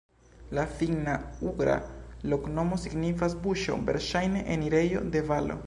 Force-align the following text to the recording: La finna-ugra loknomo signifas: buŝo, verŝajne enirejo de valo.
La 0.57 0.61
finna-ugra 0.77 1.75
loknomo 2.33 2.81
signifas: 2.85 3.37
buŝo, 3.47 3.77
verŝajne 3.91 4.45
enirejo 4.57 5.05
de 5.17 5.27
valo. 5.33 5.59